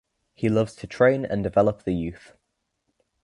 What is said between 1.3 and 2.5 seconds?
develop the youth.